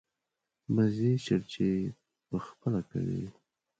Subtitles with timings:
[0.73, 1.71] مزې چړچې
[2.27, 3.25] په خپله کوي.